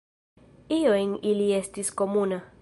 Io 0.77 0.95
en 1.01 1.13
ili 1.33 1.47
estis 1.59 1.93
komuna. 2.03 2.43